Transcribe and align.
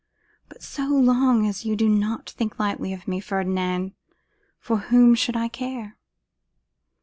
But 0.49 0.63
so 0.63 0.87
long 0.87 1.45
as 1.45 1.63
you 1.63 1.75
do 1.75 1.87
not 1.87 2.27
think 2.31 2.57
lightly 2.57 2.91
of 2.91 3.07
me, 3.07 3.19
Ferdinand, 3.19 3.93
for 4.57 4.77
whom 4.89 5.13
should 5.13 5.37
I 5.37 5.47
care? 5.47 5.95